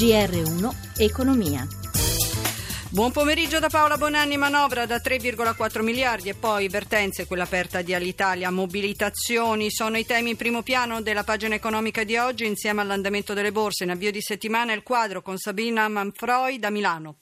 [0.00, 1.79] GR1 Economia.
[2.92, 7.94] Buon pomeriggio da Paola Bonanni, manovra da 3,4 miliardi e poi vertenze, quella aperta di
[7.94, 13.32] Alitalia, mobilitazioni, sono i temi in primo piano della pagina economica di oggi insieme all'andamento
[13.32, 13.84] delle borse.
[13.84, 17.18] In avvio di settimana il quadro con Sabina Manfroi da Milano.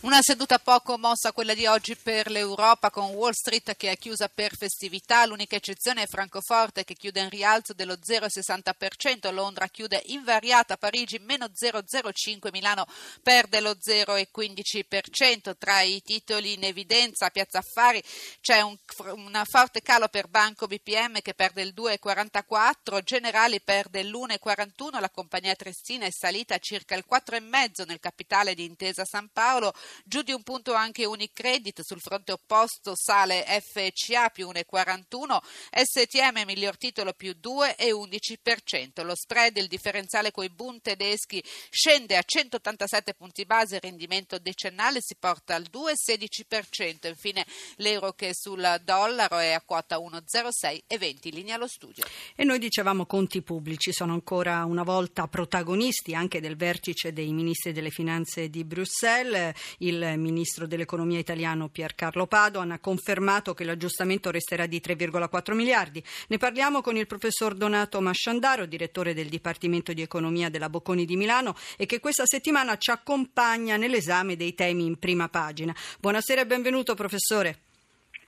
[0.00, 4.28] Una seduta poco mossa quella di oggi per l'Europa con Wall Street che è chiusa
[4.28, 10.76] per festività, l'unica eccezione è Francoforte che chiude in rialzo dello 0,60%, Londra chiude invariata,
[10.76, 12.86] Parigi meno 0,05%, Milano
[13.22, 15.10] perde lo 0,15%.
[15.58, 18.02] Tra i titoli in evidenza a Piazza Affari
[18.40, 18.76] c'è un,
[19.14, 25.54] un forte calo per Banco BPM che perde il 2,44, Generali perde l'1,41, la compagnia
[25.54, 30.32] Trestina è salita a circa il 4,5 nel capitale di Intesa San Paolo, giù di
[30.32, 35.38] un punto anche Unicredit, sul fronte opposto sale FCA più 1,41,
[35.70, 43.12] STM miglior titolo più 2,11%, lo spread, il differenziale coi Bund tedeschi scende a 187
[43.12, 47.08] punti base, rendimento decennale si porta al 2,16%.
[47.08, 47.44] Infine
[47.76, 51.32] l'euro che sul dollaro è a quota 1,06,20.
[51.32, 52.04] Linea allo studio.
[52.34, 57.72] E noi dicevamo conti pubblici sono ancora una volta protagonisti anche del vertice dei ministri
[57.72, 59.54] delle finanze di Bruxelles.
[59.78, 66.02] Il ministro dell'economia italiano Piercarlo Padoan ha confermato che l'aggiustamento resterà di 3,4 miliardi.
[66.28, 71.16] Ne parliamo con il professor Donato Masciandaro, direttore del Dipartimento di Economia della Bocconi di
[71.16, 75.74] Milano e che questa settimana ci accompagna nell'esame dei temi prima pagina.
[76.00, 77.70] Buonasera e benvenuto professore.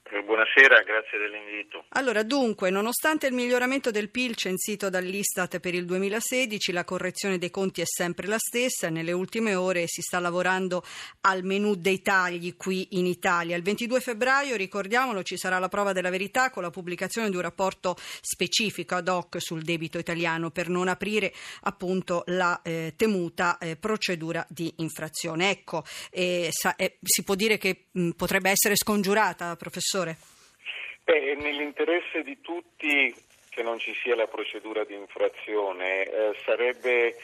[0.07, 1.85] Eh, buonasera, grazie dell'invito.
[1.89, 7.49] Allora, dunque, nonostante il miglioramento del PIL censito dall'Istat per il 2016, la correzione dei
[7.49, 8.89] conti è sempre la stessa.
[8.89, 10.83] Nelle ultime ore si sta lavorando
[11.21, 13.55] al menù dei tagli qui in Italia.
[13.55, 17.41] Il 22 febbraio, ricordiamolo, ci sarà la prova della verità con la pubblicazione di un
[17.41, 23.75] rapporto specifico ad hoc sul debito italiano per non aprire appunto la eh, temuta eh,
[23.75, 25.49] procedura di infrazione.
[25.49, 29.93] Ecco, eh, sa, eh, si può dire che mh, potrebbe essere scongiurata, professore?
[30.05, 30.17] Professore?
[31.03, 33.13] Beh, nell'interesse di tutti
[33.49, 36.03] che non ci sia la procedura di infrazione.
[36.03, 37.15] Eh, sarebbe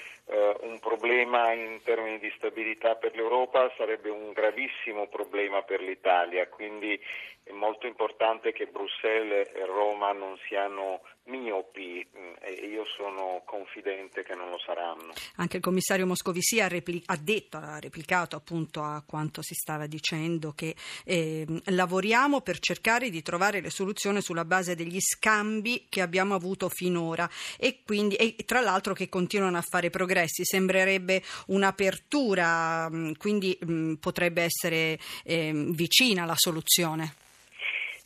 [0.62, 7.00] un problema in termini di stabilità per l'Europa, sarebbe un gravissimo problema per l'Italia, quindi
[7.44, 14.24] è molto importante che Bruxelles e Roma non siano miopi mm, e io sono confidente
[14.24, 15.14] che non lo saranno.
[15.38, 19.88] Anche il commissario Moscovici ha, repli- ha detto, ha replicato appunto a quanto si stava
[19.88, 20.75] dicendo che
[21.06, 26.69] eh, lavoriamo per cercare di trovare le soluzioni sulla base degli scambi che abbiamo avuto
[26.69, 30.21] finora e quindi e tra l'altro che continuano a fare progressi.
[30.28, 37.16] Sembrerebbe un'apertura, mm, quindi mh, mm, potrebbe essere eh, vicina la soluzione.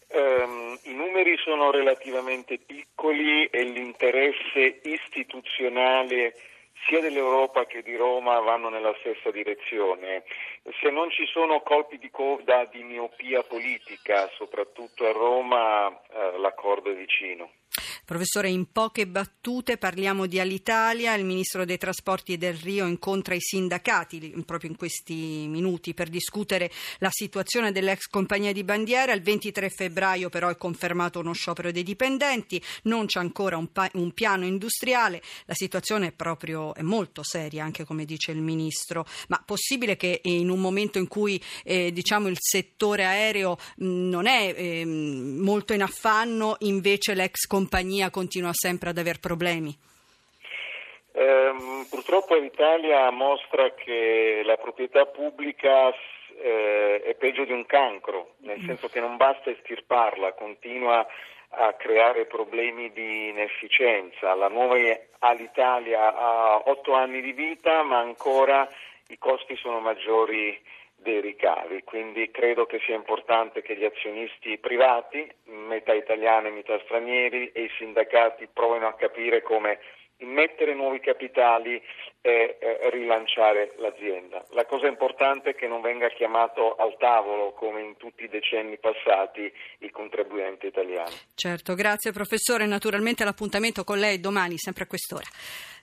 [0.07, 6.33] Um, I numeri sono relativamente piccoli e l'interesse istituzionale
[6.87, 10.23] sia dell'Europa che di Roma vanno nella stessa direzione.
[10.79, 16.91] Se non ci sono colpi di coda di miopia politica, soprattutto a Roma, eh, l'accordo
[16.91, 17.51] è vicino.
[18.05, 21.15] Professore, in poche battute parliamo di Alitalia.
[21.15, 26.71] Il ministro dei trasporti del Rio incontra i sindacati proprio in questi minuti per discutere
[26.99, 29.11] la situazione dell'ex compagnia di bandiera.
[29.11, 33.89] Il 23 febbraio però è confermato uno sciopero dei dipendenti, non c'è ancora un, pa-
[33.93, 35.21] un piano industriale.
[35.45, 39.05] La situazione è proprio è molto seria, anche come dice il ministro.
[39.27, 44.27] Ma possibile che in un momento in cui eh, diciamo, il settore aereo mh, non
[44.27, 47.63] è eh, molto in affanno, invece l'ex compagnia
[48.05, 49.75] l'economia continua sempre ad aver problemi?
[51.11, 55.93] Eh, purtroppo l'Italia mostra che la proprietà pubblica
[56.41, 58.65] eh, è peggio di un cancro, nel mm.
[58.65, 61.05] senso che non basta estirparla, continua
[61.57, 64.35] a creare problemi di inefficienza.
[64.35, 64.75] La nuova
[65.19, 68.67] Alitalia ha otto anni di vita, ma ancora
[69.07, 70.59] i costi sono maggiori
[71.05, 76.79] dei ricavi, quindi credo che sia importante che gli azionisti privati, metà italiani e metà
[76.83, 79.79] stranieri e i sindacati provino a capire come
[80.17, 81.81] immettere nuovi capitali
[82.21, 84.43] e eh, rilanciare l'azienda.
[84.51, 88.79] La cosa importante è che non venga chiamato al tavolo, come in tutti i decenni
[88.79, 91.11] passati, il contribuente italiano.
[91.35, 92.65] Certo, grazie professore.
[92.65, 95.27] Naturalmente l'appuntamento con lei domani, sempre a quest'ora.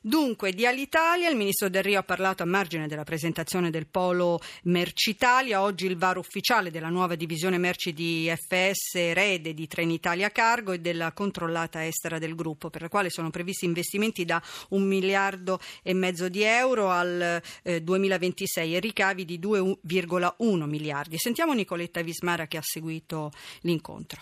[0.04, 4.40] Dunque, di Alitalia, il ministro Del Rio ha parlato a margine della presentazione del polo
[4.64, 5.62] Mercitalia.
[5.62, 10.80] Oggi il varo ufficiale della nuova divisione merci di FS Rede di Trenitalia Cargo e
[10.80, 15.94] della controllata estera del gruppo, per la quale sono previsti investimenti da un miliardo e
[15.94, 21.16] mezzo di euro al eh, 2026 e ricavi di 2,1 miliardi.
[21.16, 24.20] Sentiamo Nicoletta Vismara che ha seguito l'incontro.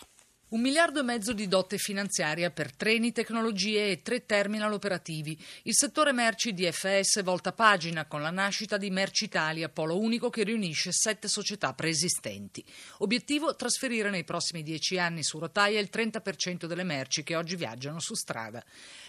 [0.51, 5.41] Un miliardo e mezzo di dote finanziaria per treni, tecnologie e tre terminal operativi.
[5.63, 10.29] Il settore merci di FS volta pagina con la nascita di Merci Italia, polo unico
[10.29, 12.65] che riunisce sette società preesistenti.
[12.99, 18.01] Obiettivo trasferire nei prossimi dieci anni su rotaia il 30% delle merci che oggi viaggiano
[18.01, 18.61] su strada.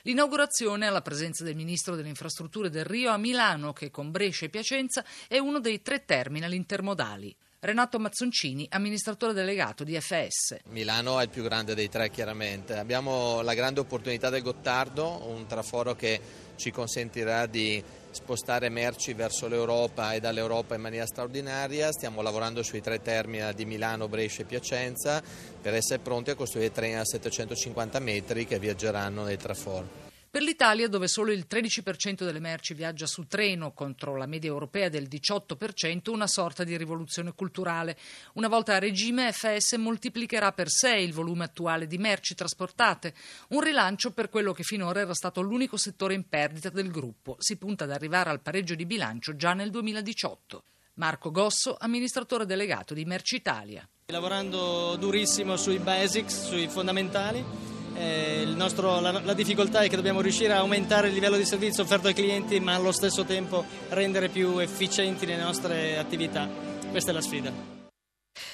[0.04, 4.50] L'inaugurazione alla presenza del ministro delle infrastrutture del Rio a Milano, che con Brescia e
[4.50, 7.36] Piacenza è uno dei tre terminal intermodali.
[7.64, 10.62] Renato Mazzoncini, amministratore delegato di FS.
[10.70, 12.76] Milano è il più grande dei tre chiaramente.
[12.76, 16.20] Abbiamo la grande opportunità del Gottardo, un traforo che
[16.56, 21.92] ci consentirà di spostare merci verso l'Europa e dall'Europa in maniera straordinaria.
[21.92, 25.22] Stiamo lavorando sui tre terminal di Milano, Brescia e Piacenza
[25.62, 30.11] per essere pronti a costruire treni a 750 metri che viaggeranno nel traforo.
[30.32, 34.88] Per l'Italia, dove solo il 13% delle merci viaggia su treno contro la media europea
[34.88, 37.98] del 18%, una sorta di rivoluzione culturale.
[38.36, 43.14] Una volta a regime, FS moltiplicherà per sé il volume attuale di merci trasportate,
[43.50, 47.36] un rilancio per quello che finora era stato l'unico settore in perdita del gruppo.
[47.38, 50.64] Si punta ad arrivare al pareggio di bilancio già nel 2018.
[50.94, 53.86] Marco Gosso, amministratore delegato di Merci Italia.
[54.06, 60.54] Lavorando durissimo sui basics, sui fondamentali eh, nostro, la, la, difficoltà è che dobbiamo riuscire
[60.54, 64.60] a aumentare il livello di servizio offerto ai clienti, ma allo stesso tempo rendere più
[64.60, 66.48] efficienti le nostre attività.
[66.90, 67.80] Questa è la sfida.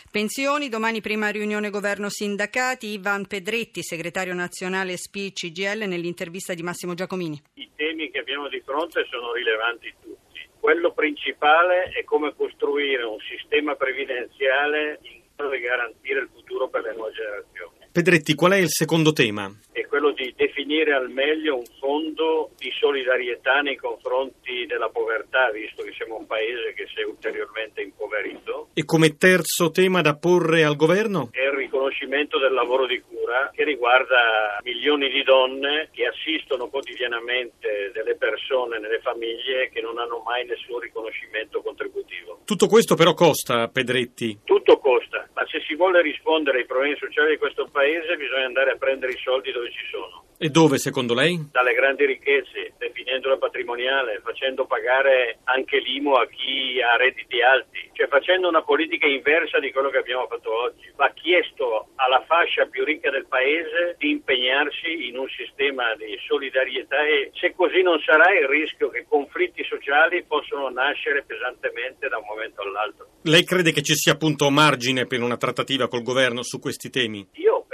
[0.09, 6.93] Pensioni, domani prima riunione governo sindacati, Ivan Pedretti, segretario nazionale SPI CGL, nell'intervista di Massimo
[6.93, 7.39] Giacomini.
[7.55, 10.39] I temi che abbiamo di fronte sono rilevanti tutti.
[10.59, 16.83] Quello principale è come costruire un sistema previdenziale in grado di garantire il futuro per
[16.83, 17.56] le nuove generazioni.
[17.97, 19.51] Pedretti, qual è il secondo tema?
[19.71, 25.81] È quello di definire al meglio un fondo di solidarietà nei confronti della povertà, visto
[25.81, 28.67] che siamo un paese che si è ulteriormente impoverito.
[28.75, 31.29] E come terzo tema da porre al governo?
[31.31, 33.16] È il riconoscimento del lavoro di cura
[33.53, 40.21] che riguarda milioni di donne che assistono quotidianamente delle persone nelle famiglie che non hanno
[40.25, 42.41] mai nessun riconoscimento contributivo.
[42.45, 44.39] Tutto questo però costa, Pedretti.
[44.43, 48.71] Tutto costa, ma se si vuole rispondere ai problemi sociali di questo paese bisogna andare
[48.71, 50.26] a prendere i soldi dove ci sono.
[50.39, 51.49] E dove secondo lei?
[51.49, 57.89] Dalle grandi ricchezze, definendo la patrimoniale, facendo pagare anche l'IMU a chi ha redditi alti,
[57.93, 60.93] cioè facendo una politica inversa di quello che abbiamo fatto oggi.
[60.95, 67.01] Va chiesto alla fascia più ricca del paese di impegnarsi in un sistema di solidarietà
[67.01, 72.25] e se così non sarà il rischio che conflitti sociali possono nascere pesantemente da un
[72.29, 73.07] momento all'altro.
[73.23, 77.27] Lei crede che ci sia appunto margine per una trattativa col governo su questi temi?
[77.41, 77.65] Io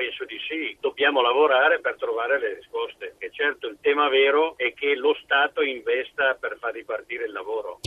[0.53, 3.15] sì, dobbiamo lavorare per trovare le risposte.
[3.17, 7.79] E certo il tema vero è che lo Stato investa per far ripartire il lavoro.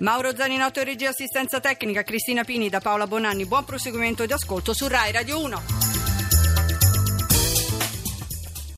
[0.00, 3.44] Mauro Zaninotto, regia assistenza tecnica, Cristina Pini da Paola Bonanni.
[3.44, 5.99] Buon proseguimento di ascolto su Rai Radio 1.